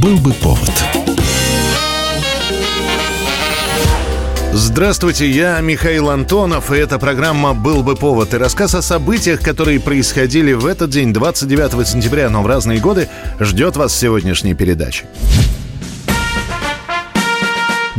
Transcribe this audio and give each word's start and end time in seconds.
Был 0.00 0.16
бы 0.16 0.32
повод. 0.32 0.70
Здравствуйте, 4.52 5.28
я 5.28 5.60
Михаил 5.60 6.08
Антонов, 6.08 6.72
и 6.72 6.76
эта 6.76 6.98
программа 6.98 7.52
«Был 7.52 7.82
бы 7.82 7.96
повод». 7.96 8.32
И 8.32 8.38
рассказ 8.38 8.74
о 8.74 8.80
событиях, 8.80 9.42
которые 9.42 9.78
происходили 9.78 10.54
в 10.54 10.64
этот 10.64 10.88
день, 10.88 11.12
29 11.12 11.86
сентября, 11.86 12.30
но 12.30 12.42
в 12.42 12.46
разные 12.46 12.80
годы, 12.80 13.10
ждет 13.40 13.76
вас 13.76 13.92
в 13.92 13.96
сегодняшней 13.96 14.54
передаче. 14.54 15.04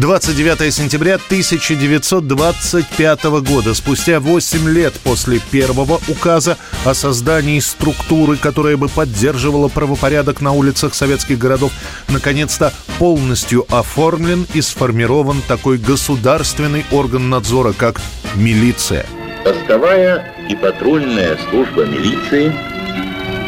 29 0.02 0.74
сентября 0.74 1.16
1925 1.16 3.24
года, 3.48 3.74
спустя 3.76 4.20
8 4.20 4.68
лет 4.68 4.94
после 5.04 5.40
первого 5.52 6.02
указа 6.08 6.58
о 6.86 6.96
создании 6.96 7.60
структуры, 7.60 8.36
которая 8.36 8.78
бы 8.78 8.90
поддерживала 8.90 9.68
правопорядок 9.68 10.42
на 10.42 10.54
улицах 10.54 10.96
советских 10.96 11.38
городов, 11.38 11.72
наконец-то 12.08 12.74
полностью 12.98 13.68
оформлен 13.70 14.48
и 14.56 14.62
сформирован 14.62 15.40
такой 15.48 15.78
государственный 15.78 16.84
орган 16.92 17.30
надзора, 17.30 17.72
как 17.72 18.02
милиция. 18.34 19.06
Постовая 19.46 20.34
и 20.50 20.56
патрульная 20.56 21.38
служба 21.52 21.86
милиции 21.86 22.52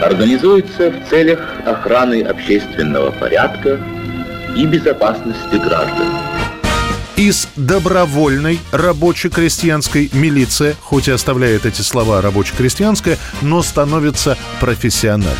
организуется 0.03 0.91
в 0.91 1.09
целях 1.09 1.39
охраны 1.66 2.22
общественного 2.22 3.09
порядка 3.09 3.80
и 4.55 4.67
безопасности 4.67 5.55
граждан 5.55 6.33
из 7.16 7.48
добровольной 7.55 8.59
рабоче-крестьянской 8.72 10.09
милиции, 10.13 10.76
хоть 10.81 11.08
и 11.08 11.12
оставляет 11.12 11.66
эти 11.66 11.81
слова 11.81 12.22
рабоче-крестьянская, 12.22 13.17
но 13.41 13.62
становится 13.62 14.38
профессиональной. 14.59 15.34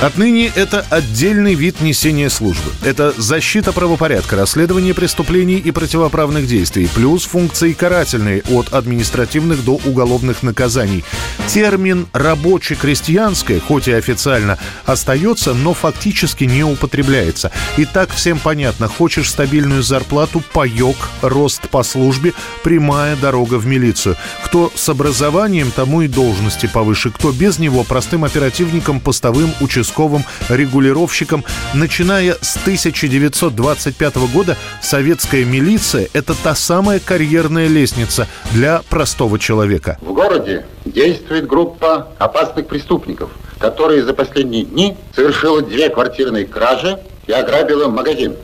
Отныне 0.00 0.52
это 0.54 0.84
отдельный 0.90 1.54
вид 1.54 1.80
несения 1.80 2.28
службы. 2.28 2.70
Это 2.84 3.12
защита 3.16 3.72
правопорядка, 3.72 4.36
расследование 4.36 4.94
преступлений 4.94 5.56
и 5.56 5.70
противоправных 5.70 6.46
действий, 6.46 6.88
плюс 6.94 7.24
функции 7.24 7.72
карательные 7.72 8.42
от 8.50 8.72
административных 8.72 9.64
до 9.64 9.80
уголовных 9.84 10.42
наказаний. 10.42 11.04
Термин 11.48 12.06
«рабоче-крестьянское», 12.12 13.60
хоть 13.60 13.88
и 13.88 13.92
официально, 13.92 14.58
остается, 14.84 15.54
но 15.54 15.74
фактически 15.74 16.44
не 16.44 16.62
употребляется. 16.62 17.50
И 17.76 17.84
так 17.84 18.10
всем 18.10 18.38
понятно, 18.38 18.88
хочешь 18.88 19.30
стабильную 19.30 19.82
зарплату– 19.82 20.42
паек, 20.52 20.96
рост 21.22 21.68
по 21.68 21.82
службе, 21.82 22.32
прямая 22.62 23.16
дорога 23.16 23.54
в 23.54 23.66
милицию. 23.66 24.16
Кто 24.44 24.70
с 24.74 24.88
образованием, 24.88 25.70
тому 25.74 26.02
и 26.02 26.08
должности 26.08 26.66
повыше. 26.66 27.10
Кто 27.10 27.32
без 27.32 27.58
него, 27.58 27.84
простым 27.84 28.24
оперативником, 28.24 29.00
постовым, 29.00 29.52
участковым, 29.60 30.24
регулировщиком. 30.48 31.44
Начиная 31.74 32.36
с 32.40 32.56
1925 32.56 34.16
года 34.32 34.56
советская 34.82 35.44
милиция– 35.44 36.08
это 36.12 36.34
та 36.34 36.54
самая 36.54 37.00
карьерная 37.00 37.68
лестница 37.68 38.26
для 38.52 38.82
простого 38.88 39.38
человека. 39.38 39.98
В 40.00 40.12
городе 40.12 40.66
действует 40.84 41.46
группа 41.46 42.08
опасных 42.18 42.66
преступников, 42.66 43.30
которые 43.58 44.04
за 44.04 44.14
последние 44.14 44.64
дни 44.64 44.96
совершила 45.14 45.62
две 45.62 45.88
квартирные 45.88 46.46
кражи 46.46 46.98
и 47.26 47.32
ограбила 47.32 47.88
магазин. 47.88 48.36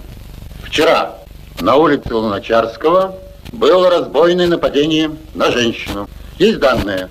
Вчера 0.62 1.21
на 1.62 1.76
улице 1.76 2.12
Луначарского 2.12 3.14
было 3.52 3.88
разбойное 3.88 4.48
нападение 4.48 5.12
на 5.34 5.52
женщину. 5.52 6.08
Есть 6.38 6.58
данные, 6.58 7.08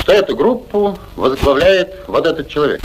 что 0.00 0.12
эту 0.12 0.36
группу 0.36 0.98
возглавляет 1.16 2.00
вот 2.06 2.26
этот 2.26 2.48
человек. 2.48 2.82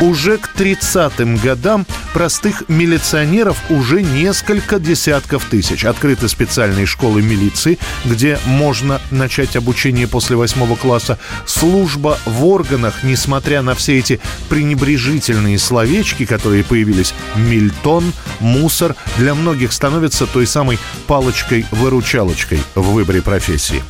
Уже 0.00 0.38
к 0.38 0.50
30-м 0.56 1.36
годам 1.36 1.86
простых 2.12 2.64
милиционеров 2.68 3.56
уже 3.70 4.02
несколько 4.02 4.78
десятков 4.78 5.44
тысяч. 5.44 5.84
Открыты 5.84 6.28
специальные 6.28 6.86
школы 6.86 7.22
милиции, 7.22 7.78
где 8.04 8.38
можно 8.44 9.00
начать 9.10 9.56
обучение 9.56 10.08
после 10.08 10.36
восьмого 10.36 10.76
класса. 10.76 11.18
Служба 11.46 12.18
в 12.26 12.44
органах, 12.44 13.02
несмотря 13.04 13.62
на 13.62 13.74
все 13.74 13.98
эти 13.98 14.20
пренебрежительные 14.48 15.58
словечки, 15.58 16.26
которые 16.26 16.64
появились, 16.64 17.14
мильтон, 17.36 18.12
мусор, 18.40 18.96
для 19.16 19.34
многих 19.34 19.72
становится 19.72 20.26
той 20.26 20.46
самой 20.46 20.78
палочкой-выручалочкой 21.06 22.60
в 22.74 22.92
выборе 22.92 23.22
профессии. 23.22 23.82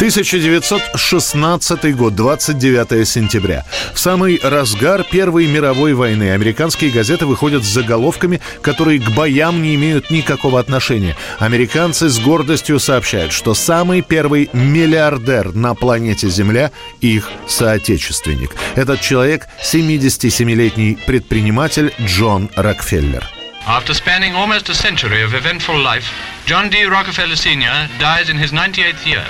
1916 0.00 1.94
год, 1.94 2.14
29 2.14 3.06
сентября. 3.06 3.66
В 3.92 4.00
самый 4.00 4.40
разгар 4.42 5.04
Первой 5.04 5.46
мировой 5.46 5.92
войны 5.92 6.30
американские 6.30 6.90
газеты 6.90 7.26
выходят 7.26 7.64
с 7.64 7.66
заголовками, 7.66 8.40
которые 8.62 8.98
к 8.98 9.10
боям 9.10 9.60
не 9.60 9.74
имеют 9.74 10.10
никакого 10.10 10.58
отношения. 10.58 11.18
Американцы 11.38 12.08
с 12.08 12.18
гордостью 12.18 12.80
сообщают, 12.80 13.30
что 13.32 13.52
самый 13.52 14.00
первый 14.00 14.48
миллиардер 14.54 15.54
на 15.54 15.74
планете 15.74 16.30
Земля– 16.30 16.70
их 17.02 17.28
соотечественник. 17.46 18.56
Этот 18.76 19.02
человек– 19.02 19.48
77-летний 19.62 20.96
предприниматель 21.06 21.92
Джон 22.00 22.48
Рокфеллер. 22.56 23.28
After 23.66 23.92
spanning 23.92 24.34
almost 24.34 24.70
a 24.70 24.74
century 24.74 25.22
of 25.22 25.34
eventful 25.34 25.78
life, 25.78 26.10
John 26.46 26.70
D. 26.70 26.84
Rockefeller 26.86 27.36
Sr. 27.36 27.88
dies 27.98 28.30
in 28.30 28.38
his 28.38 28.50
98th 28.52 29.04
year. 29.04 29.26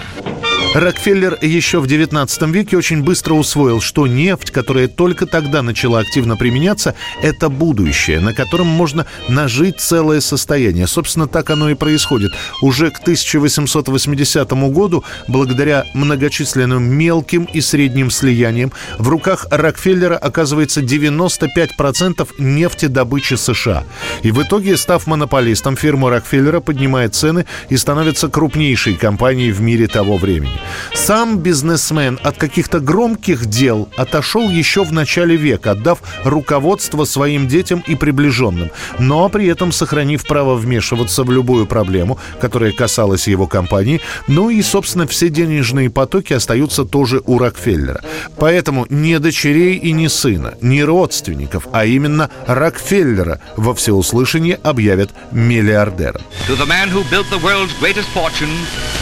Рокфеллер 0.74 1.36
еще 1.42 1.80
в 1.80 1.88
19 1.88 2.42
веке 2.42 2.76
очень 2.76 3.02
быстро 3.02 3.34
усвоил, 3.34 3.80
что 3.80 4.06
нефть, 4.06 4.52
которая 4.52 4.86
только 4.86 5.26
тогда 5.26 5.62
начала 5.62 5.98
активно 5.98 6.36
применяться, 6.36 6.94
это 7.22 7.48
будущее, 7.48 8.20
на 8.20 8.32
котором 8.32 8.68
можно 8.68 9.04
нажить 9.28 9.80
целое 9.80 10.20
состояние. 10.20 10.86
Собственно, 10.86 11.26
так 11.26 11.50
оно 11.50 11.70
и 11.70 11.74
происходит. 11.74 12.32
Уже 12.62 12.90
к 12.90 13.00
1880 13.00 14.48
году, 14.72 15.02
благодаря 15.26 15.86
многочисленным 15.92 16.84
мелким 16.84 17.48
и 17.52 17.60
средним 17.60 18.08
слияниям, 18.10 18.70
в 18.98 19.08
руках 19.08 19.46
Рокфеллера 19.50 20.16
оказывается 20.16 20.82
95% 20.82 22.28
нефтедобычи 22.38 23.34
США. 23.34 23.82
И 24.22 24.30
в 24.30 24.40
итоге, 24.40 24.76
став 24.76 25.04
монополистом, 25.08 25.76
фирма 25.76 26.10
Рокфеллера 26.10 26.60
поднимает 26.60 27.16
цены 27.16 27.44
и 27.70 27.76
становится 27.76 28.28
крупнейшей 28.28 28.94
компанией 28.94 29.50
в 29.50 29.60
мире 29.60 29.88
того 29.88 30.16
времени. 30.16 30.49
Сам 30.94 31.38
бизнесмен 31.38 32.18
от 32.22 32.36
каких-то 32.36 32.80
громких 32.80 33.46
дел 33.46 33.88
отошел 33.96 34.48
еще 34.48 34.84
в 34.84 34.92
начале 34.92 35.36
века, 35.36 35.72
отдав 35.72 36.00
руководство 36.24 37.04
своим 37.04 37.48
детям 37.48 37.82
и 37.86 37.94
приближенным, 37.94 38.70
но 38.98 39.28
при 39.28 39.46
этом 39.46 39.72
сохранив 39.72 40.26
право 40.26 40.56
вмешиваться 40.56 41.22
в 41.24 41.30
любую 41.30 41.66
проблему, 41.66 42.18
которая 42.40 42.72
касалась 42.72 43.28
его 43.28 43.46
компании, 43.46 44.00
ну 44.26 44.50
и, 44.50 44.62
собственно, 44.62 45.06
все 45.06 45.28
денежные 45.28 45.90
потоки 45.90 46.32
остаются 46.32 46.84
тоже 46.84 47.22
у 47.26 47.38
Рокфеллера. 47.38 48.02
Поэтому 48.36 48.86
не 48.90 49.18
дочерей 49.18 49.76
и 49.76 49.92
не 49.92 50.08
сына, 50.08 50.54
не 50.60 50.84
родственников, 50.84 51.68
а 51.72 51.84
именно 51.84 52.30
Рокфеллера 52.46 53.40
во 53.56 53.74
всеуслышание 53.74 54.58
объявят 54.62 55.10
миллиардером. 55.32 56.22
To 56.48 56.56
the 56.56 56.66
man 56.66 56.88
who 56.88 57.02
built 57.10 57.26
the 57.30 57.42
world's 57.42 57.72
greatest 57.80 58.08
fortune 58.14 58.50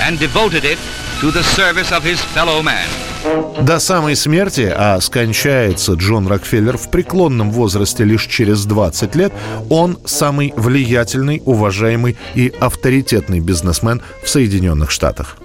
and 0.00 0.19
devoted 0.19 0.65
it 0.65 0.78
to 1.20 1.32
the 1.32 1.42
service 1.42 1.90
of 1.90 2.04
his 2.04 2.20
fellow 2.34 2.62
man. 2.62 2.86
До 3.60 3.80
самой 3.80 4.14
смерти, 4.14 4.72
а 4.72 5.00
скончается 5.00 5.94
Джон 5.94 6.28
Рокфеллер 6.28 6.78
в 6.78 6.90
преклонном 6.90 7.50
возрасте 7.50 8.04
лишь 8.04 8.26
через 8.26 8.64
20 8.64 9.16
лет, 9.16 9.32
он 9.68 9.98
самый 10.04 10.54
влиятельный, 10.56 11.42
уважаемый 11.44 12.16
и 12.36 12.52
авторитетный 12.60 13.40
бизнесмен 13.40 14.00
в 14.22 14.28
Соединенных 14.28 14.92
Штатах. 14.92 15.38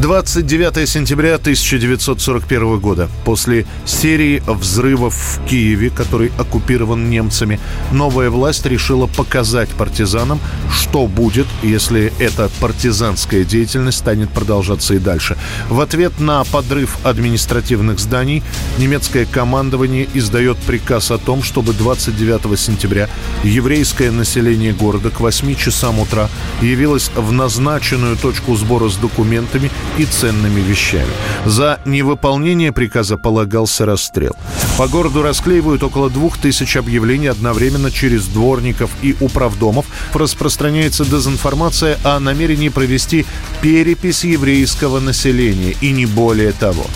29 0.00 0.88
сентября 0.88 1.34
1941 1.34 2.78
года. 2.78 3.10
После 3.26 3.66
серии 3.84 4.42
взрывов 4.46 5.14
в 5.14 5.46
Киеве, 5.46 5.90
который 5.90 6.32
оккупирован 6.38 7.10
немцами, 7.10 7.60
новая 7.92 8.30
власть 8.30 8.64
решила 8.64 9.06
показать 9.06 9.68
партизанам, 9.68 10.40
что 10.72 11.06
будет, 11.06 11.46
если 11.62 12.14
эта 12.18 12.50
партизанская 12.60 13.44
деятельность 13.44 13.98
станет 13.98 14.30
продолжаться 14.30 14.94
и 14.94 14.98
дальше. 14.98 15.36
В 15.68 15.82
ответ 15.82 16.18
на 16.18 16.44
подрыв 16.44 16.96
административных 17.04 17.98
зданий 17.98 18.42
немецкое 18.78 19.26
командование 19.26 20.08
издает 20.14 20.56
приказ 20.56 21.10
о 21.10 21.18
том, 21.18 21.42
чтобы 21.42 21.74
29 21.74 22.58
сентября 22.58 23.10
еврейское 23.44 24.10
население 24.10 24.72
города 24.72 25.10
к 25.10 25.20
8 25.20 25.54
часам 25.56 25.98
утра 26.00 26.30
явилось 26.62 27.10
в 27.14 27.32
назначенную 27.32 28.16
точку 28.16 28.56
сбора 28.56 28.88
с 28.88 28.96
документами 28.96 29.70
и 29.98 30.04
ценными 30.04 30.60
вещами. 30.60 31.12
За 31.46 31.80
невыполнение 31.84 32.72
приказа 32.72 33.16
полагался 33.16 33.86
расстрел. 33.86 34.36
По 34.78 34.88
городу 34.88 35.22
расклеивают 35.22 35.82
около 35.82 36.10
двух 36.10 36.38
тысяч 36.38 36.76
объявлений 36.76 37.28
одновременно 37.28 37.90
через 37.90 38.26
дворников 38.26 38.90
и 39.02 39.16
управдомов. 39.20 39.86
Распространяется 40.14 41.04
дезинформация 41.04 41.98
о 42.04 42.18
намерении 42.20 42.68
провести 42.68 43.26
перепись 43.62 44.24
еврейского 44.24 45.00
населения 45.00 45.74
и 45.80 45.92
не 45.92 46.06
более 46.06 46.52
того. 46.52 46.86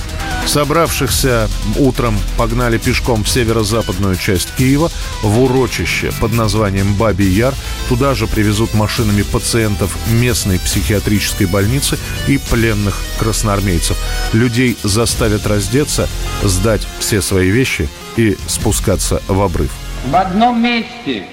Собравшихся 0.46 1.49
утром 1.79 2.17
погнали 2.37 2.79
пешком 2.79 3.25
в 3.25 3.29
северо-западную 3.29 4.17
часть 4.17 4.55
Киева, 4.56 4.91
в 5.23 5.43
урочище 5.43 6.12
под 6.20 6.32
названием 6.32 6.94
Бабий 6.94 7.29
Яр. 7.29 7.55
Туда 7.88 8.14
же 8.14 8.26
привезут 8.26 8.75
машинами 8.75 9.23
пациентов 9.23 9.96
местной 10.12 10.58
психиатрической 10.58 11.46
больницы 11.46 11.99
и 12.29 12.38
пленных 12.38 12.96
красноармейцев. 13.19 13.96
Людей 14.32 14.76
заставят 14.82 15.46
раздеться, 15.46 16.08
сдать 16.43 16.82
все 16.99 17.23
свои 17.23 17.50
вещи 17.50 17.88
и 18.17 18.37
спускаться 18.47 19.23
в 19.26 19.40
обрыв. 19.40 19.73
В 20.06 20.14
одном 20.14 20.62
месте 20.62 21.25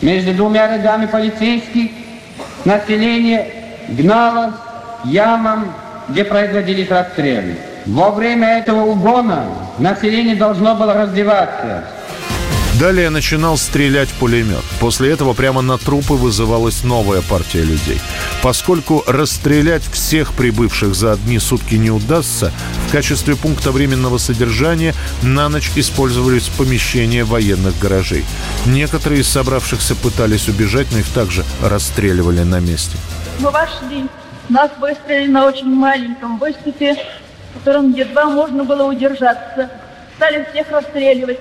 между 0.00 0.32
двумя 0.32 0.74
рядами 0.74 1.06
полицейских 1.06 1.90
население 2.64 3.52
гнало 3.88 4.54
ямам, 5.04 5.74
где 6.08 6.24
производились 6.24 6.88
расстрелы. 6.88 7.56
Во 7.86 8.10
время 8.10 8.58
этого 8.58 8.82
угона 8.82 9.46
население 9.78 10.36
должно 10.36 10.74
было 10.74 10.94
раздеваться. 10.94 11.84
Далее 12.80 13.08
начинал 13.08 13.56
стрелять 13.56 14.08
пулемет. 14.08 14.64
После 14.80 15.12
этого 15.12 15.32
прямо 15.32 15.62
на 15.62 15.78
трупы 15.78 16.14
вызывалась 16.14 16.82
новая 16.82 17.22
партия 17.22 17.62
людей. 17.62 18.00
Поскольку 18.42 19.04
расстрелять 19.06 19.84
всех 19.84 20.34
прибывших 20.34 20.94
за 20.94 21.12
одни 21.12 21.38
сутки 21.38 21.76
не 21.76 21.90
удастся, 21.90 22.52
в 22.88 22.92
качестве 22.92 23.36
пункта 23.36 23.70
временного 23.70 24.18
содержания 24.18 24.92
на 25.22 25.48
ночь 25.48 25.70
использовались 25.76 26.48
помещения 26.48 27.22
военных 27.22 27.78
гаражей. 27.78 28.24
Некоторые 28.66 29.20
из 29.20 29.28
собравшихся 29.28 29.94
пытались 29.94 30.48
убежать, 30.48 30.88
но 30.90 30.98
их 30.98 31.08
также 31.10 31.44
расстреливали 31.62 32.40
на 32.40 32.58
месте. 32.58 32.96
Мы 33.38 33.50
вошли. 33.50 34.06
Нас 34.48 34.70
выстроили 34.80 35.28
на 35.28 35.46
очень 35.46 35.72
маленьком 35.72 36.38
выступе, 36.38 36.96
в 37.54 37.58
котором 37.58 37.92
едва 37.92 38.26
можно 38.26 38.64
было 38.64 38.84
удержаться. 38.84 39.70
Стали 40.16 40.46
всех 40.50 40.70
расстреливать. 40.70 41.40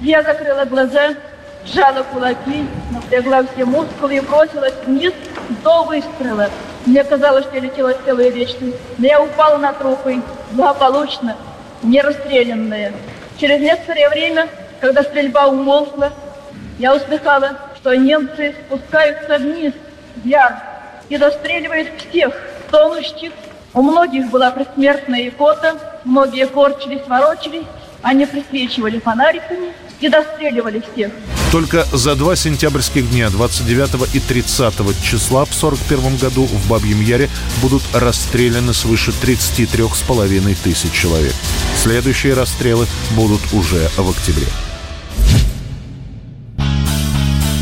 Я 0.00 0.22
закрыла 0.22 0.64
глаза, 0.64 1.14
сжала 1.66 2.02
кулаки, 2.02 2.66
напрягла 2.90 3.44
все 3.44 3.64
мускулы 3.64 4.16
и 4.16 4.20
бросилась 4.20 4.74
вниз 4.86 5.12
до 5.62 5.84
выстрела. 5.84 6.50
Мне 6.86 7.02
казалось, 7.04 7.44
что 7.44 7.54
я 7.56 7.62
летела 7.62 7.94
целую 8.04 8.32
вечность. 8.32 8.76
Но 8.98 9.06
я 9.06 9.22
упала 9.22 9.56
на 9.56 9.72
трупы, 9.72 10.20
благополучно, 10.52 11.36
не 11.82 12.00
расстрелянная. 12.00 12.92
Через 13.38 13.60
некоторое 13.60 14.08
время, 14.10 14.48
когда 14.80 15.02
стрельба 15.02 15.46
умолкла, 15.46 16.12
я 16.78 16.94
услыхала, 16.94 17.58
что 17.76 17.94
немцы 17.94 18.54
спускаются 18.66 19.38
вниз, 19.38 19.72
яр, 20.24 20.54
и 21.08 21.16
расстреливают 21.16 21.88
всех 21.98 22.34
тонущих. 22.70 23.32
У 23.74 23.82
многих 23.82 24.30
была 24.30 24.52
предсмертная 24.52 25.28
икота, 25.28 26.00
многие 26.04 26.46
корчились, 26.46 27.02
ворочались, 27.08 27.66
они 28.02 28.24
присвечивали 28.24 29.00
фонариками 29.00 29.72
и 30.00 30.08
достреливали 30.08 30.80
всех. 30.92 31.10
Только 31.50 31.84
за 31.92 32.14
два 32.14 32.36
сентябрьских 32.36 33.10
дня, 33.10 33.30
29 33.30 34.14
и 34.14 34.20
30 34.20 35.02
числа 35.02 35.44
в 35.44 35.54
41 35.54 36.16
году 36.18 36.44
в 36.44 36.68
Бабьем 36.68 37.00
Яре 37.00 37.28
будут 37.60 37.82
расстреляны 37.92 38.74
свыше 38.74 39.10
33,5 39.10 40.56
тысяч 40.62 40.92
человек. 40.92 41.34
Следующие 41.76 42.34
расстрелы 42.34 42.86
будут 43.16 43.40
уже 43.52 43.88
в 43.96 44.08
октябре. 44.10 44.46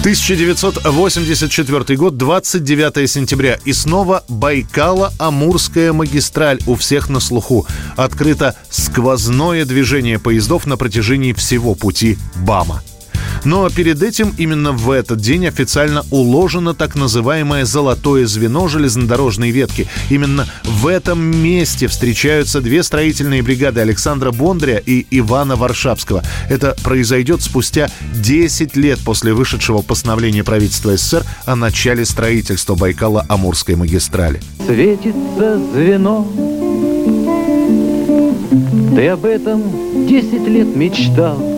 1984 0.02 1.96
год, 1.96 2.16
29 2.16 3.08
сентября. 3.08 3.60
И 3.64 3.72
снова 3.72 4.24
Байкало-Амурская 4.28 5.92
магистраль 5.92 6.58
у 6.66 6.74
всех 6.74 7.08
на 7.08 7.20
слуху. 7.20 7.68
Открыто 7.94 8.56
сквозное 8.68 9.64
движение 9.64 10.18
поездов 10.18 10.66
на 10.66 10.76
протяжении 10.76 11.32
всего 11.32 11.76
пути 11.76 12.18
БАМа. 12.34 12.82
Но 13.44 13.68
перед 13.68 14.02
этим 14.02 14.34
именно 14.38 14.72
в 14.72 14.90
этот 14.90 15.20
день 15.20 15.46
официально 15.46 16.04
уложено 16.10 16.74
так 16.74 16.94
называемое 16.94 17.64
«золотое 17.64 18.26
звено» 18.26 18.68
железнодорожной 18.68 19.50
ветки. 19.50 19.88
Именно 20.10 20.46
в 20.64 20.86
этом 20.86 21.20
месте 21.20 21.88
встречаются 21.88 22.60
две 22.60 22.82
строительные 22.82 23.42
бригады 23.42 23.80
Александра 23.80 24.30
Бондаря 24.30 24.78
и 24.84 25.06
Ивана 25.10 25.56
Варшавского. 25.56 26.22
Это 26.48 26.76
произойдет 26.82 27.42
спустя 27.42 27.90
10 28.14 28.76
лет 28.76 28.98
после 29.00 29.32
вышедшего 29.32 29.82
постановления 29.82 30.44
правительства 30.44 30.96
СССР 30.96 31.24
о 31.44 31.56
начале 31.56 32.04
строительства 32.04 32.74
Байкала-Амурской 32.74 33.76
магистрали. 33.76 34.40
Светится 34.66 35.58
звено, 35.72 36.26
ты 38.94 39.08
об 39.08 39.24
этом 39.24 40.06
10 40.06 40.46
лет 40.48 40.76
мечтал. 40.76 41.51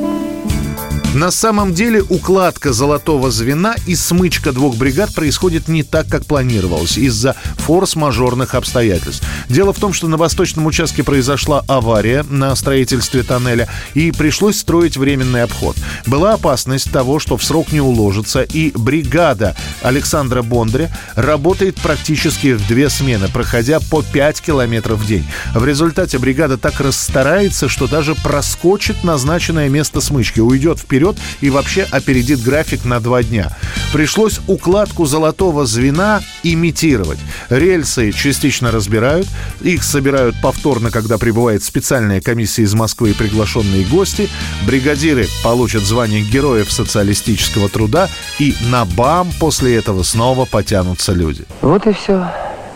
На 1.14 1.31
самом 1.31 1.75
деле 1.75 2.02
укладка 2.02 2.72
золотого 2.72 3.31
звена 3.31 3.76
и 3.87 3.94
смычка 3.94 4.50
двух 4.50 4.75
бригад 4.75 5.14
происходит 5.14 5.69
не 5.69 5.84
так, 5.84 6.08
как 6.08 6.26
планировалось, 6.26 6.99
из-за 6.99 7.37
форс-мажорных 7.58 8.56
обстоятельств. 8.56 9.25
Дело 9.49 9.72
в 9.72 9.78
том, 9.78 9.93
что 9.93 10.08
на 10.08 10.16
восточном 10.16 10.66
участке 10.66 11.05
произошла 11.05 11.62
авария 11.69 12.25
на 12.28 12.52
строительстве 12.56 13.22
тоннеля, 13.22 13.69
и 13.94 14.11
пришлось 14.11 14.58
строить 14.58 14.96
временный 14.96 15.44
обход. 15.44 15.76
Была 16.05 16.32
опасность 16.32 16.90
того, 16.90 17.20
что 17.20 17.37
в 17.37 17.44
срок 17.44 17.70
не 17.70 17.81
уложится, 17.81 18.43
и 18.43 18.72
бригада 18.76 19.56
Александра 19.82 20.43
Бондаря 20.43 20.90
работает 21.14 21.76
практически 21.76 22.55
в 22.55 22.66
две 22.66 22.90
смены, 22.90 23.28
проходя 23.28 23.78
по 23.78 24.02
5 24.02 24.40
километров 24.40 24.99
в 24.99 25.06
день. 25.06 25.25
В 25.55 25.64
результате 25.64 26.19
бригада 26.19 26.58
так 26.58 26.81
расстарается, 26.81 27.69
что 27.69 27.87
даже 27.87 28.16
проскочит 28.16 29.05
назначенное 29.05 29.69
место 29.69 30.00
смычки, 30.00 30.40
уйдет 30.40 30.81
вперед 30.81 31.04
вперед 31.05 31.17
и 31.41 31.51
вообще 31.51 31.87
опередит 31.91 32.43
график 32.43 32.85
на 32.85 33.01
два 33.01 33.23
дня. 33.23 33.51
Пришлось 33.93 34.41
укладку 34.49 35.06
золотого 35.06 35.67
звена 35.67 36.21
имитировать. 36.43 37.19
Рельсы 37.51 38.12
частично 38.12 38.71
разбирают, 38.71 39.27
их 39.61 39.85
собирают 39.85 40.37
повторно, 40.43 40.91
когда 40.91 41.19
прибывает 41.19 41.62
специальная 41.62 42.21
комиссия 42.21 42.62
из 42.62 42.75
Москвы 42.75 43.11
и 43.11 43.15
приглашенные 43.15 43.85
гости. 43.85 44.29
Бригадиры 44.67 45.27
получат 45.43 45.83
звание 45.83 46.23
героев 46.23 46.73
социалистического 46.73 47.69
труда, 47.69 48.09
и 48.39 48.55
на 48.71 48.85
БАМ 48.85 49.31
после 49.39 49.77
этого 49.77 50.03
снова 50.03 50.45
потянутся 50.45 51.12
люди. 51.12 51.45
Вот 51.61 51.87
и 51.87 51.93
все. 51.93 52.27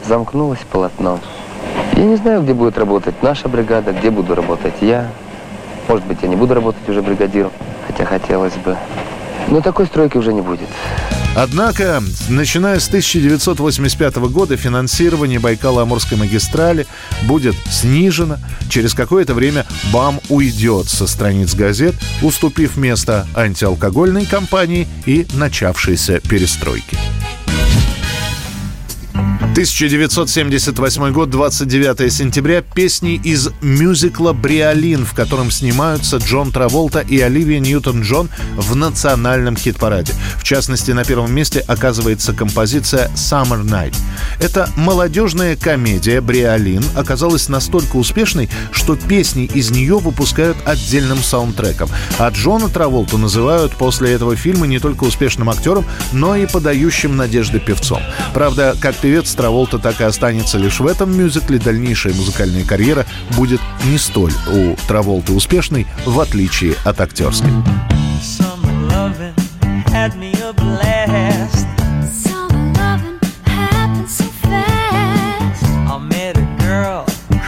Замкнулось 0.06 0.60
полотно. 0.70 1.20
Я 1.96 2.04
не 2.04 2.16
знаю, 2.16 2.42
где 2.42 2.54
будет 2.54 2.78
работать 2.78 3.22
наша 3.22 3.48
бригада, 3.48 3.92
где 3.92 4.10
буду 4.10 4.34
работать 4.34 4.74
я. 4.80 5.10
Может 5.88 6.06
быть, 6.06 6.18
я 6.22 6.28
не 6.28 6.36
буду 6.36 6.54
работать 6.54 6.86
уже 6.88 7.02
бригадиром 7.02 7.50
хотя 7.88 8.04
хотелось 8.04 8.54
бы. 8.54 8.76
Но 9.48 9.60
такой 9.60 9.86
стройки 9.86 10.16
уже 10.16 10.32
не 10.32 10.42
будет. 10.42 10.68
Однако, 11.34 12.02
начиная 12.28 12.80
с 12.80 12.88
1985 12.88 14.16
года 14.16 14.56
финансирование 14.56 15.38
Байкало-Амурской 15.38 16.16
магистрали 16.16 16.86
будет 17.22 17.54
снижено. 17.70 18.36
Через 18.68 18.92
какое-то 18.92 19.34
время 19.34 19.64
БАМ 19.92 20.20
уйдет 20.28 20.88
со 20.88 21.06
страниц 21.06 21.54
газет, 21.54 21.94
уступив 22.22 22.76
место 22.76 23.26
антиалкогольной 23.34 24.26
компании 24.26 24.88
и 25.06 25.26
начавшейся 25.34 26.20
перестройке. 26.20 26.98
1978 29.58 31.10
год, 31.10 31.30
29 31.30 32.12
сентября. 32.12 32.62
Песни 32.62 33.16
из 33.16 33.48
мюзикла 33.60 34.32
«Бриолин», 34.32 35.04
в 35.04 35.14
котором 35.14 35.50
снимаются 35.50 36.18
Джон 36.18 36.52
Траволта 36.52 37.00
и 37.00 37.18
Оливия 37.18 37.58
Ньютон-Джон 37.58 38.28
в 38.56 38.76
национальном 38.76 39.56
хит-параде. 39.56 40.12
В 40.36 40.44
частности, 40.44 40.92
на 40.92 41.02
первом 41.02 41.34
месте 41.34 41.58
оказывается 41.66 42.32
композиция 42.34 43.10
«Summer 43.16 43.64
Night». 43.64 43.96
Эта 44.38 44.70
молодежная 44.76 45.56
комедия 45.56 46.20
«Бриолин» 46.20 46.84
оказалась 46.94 47.48
настолько 47.48 47.96
успешной, 47.96 48.48
что 48.70 48.94
песни 48.94 49.50
из 49.52 49.72
нее 49.72 49.98
выпускают 49.98 50.56
отдельным 50.66 51.18
саундтреком. 51.18 51.90
А 52.20 52.30
Джона 52.30 52.68
Траволту 52.68 53.18
называют 53.18 53.74
после 53.74 54.12
этого 54.12 54.36
фильма 54.36 54.68
не 54.68 54.78
только 54.78 55.02
успешным 55.02 55.50
актером, 55.50 55.84
но 56.12 56.36
и 56.36 56.46
подающим 56.46 57.16
надежды 57.16 57.58
певцом. 57.58 58.00
Правда, 58.32 58.76
как 58.80 58.94
певец 58.94 59.34
Траволта 59.34 59.47
Траволта 59.48 59.78
так 59.78 60.02
и 60.02 60.04
останется. 60.04 60.58
Лишь 60.58 60.78
в 60.78 60.86
этом 60.86 61.16
мюзикле, 61.16 61.58
дальнейшая 61.58 62.12
музыкальная 62.12 62.64
карьера 62.64 63.06
будет 63.34 63.62
не 63.86 63.96
столь 63.96 64.34
у 64.46 64.76
Траволты 64.86 65.32
успешной, 65.32 65.86
в 66.04 66.20
отличие 66.20 66.74
от 66.84 67.00
актерской. 67.00 67.50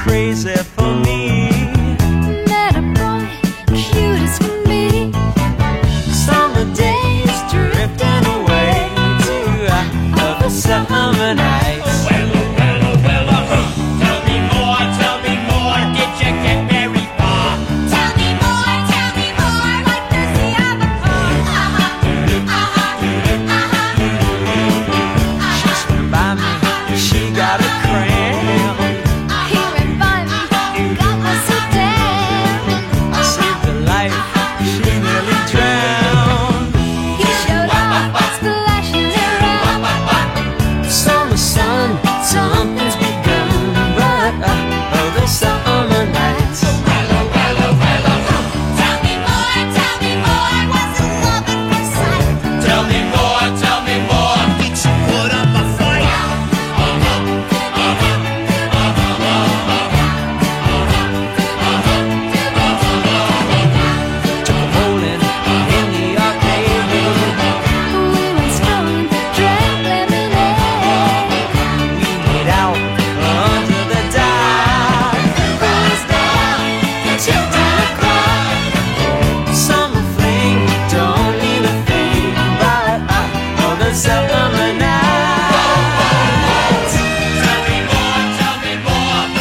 crazy 0.07 0.70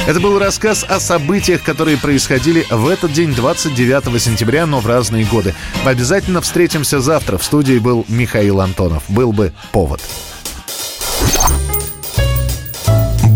Это 0.10 0.20
был 0.20 0.40
рассказ 0.40 0.84
о 0.90 1.00
событиях, 1.00 1.62
которые 1.62 1.96
происходили 1.96 2.66
в 2.72 2.88
этот 2.88 3.14
день, 3.14 3.32
29 3.32 4.20
сентября, 4.20 4.66
но 4.66 4.80
в 4.80 4.88
разные 4.88 5.24
годы. 5.24 5.54
Обязательно 5.86 6.42
встретимся 6.42 7.00
завтра. 7.00 7.38
В 7.38 7.44
студии 7.44 7.78
был 7.78 8.06
Михаил 8.08 8.60
Антонов. 8.60 9.04
Был 9.08 9.32
бы 9.32 9.54
повод. 9.72 10.02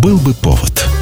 Был 0.02 0.18
бы 0.18 0.34
повод. 0.34 0.93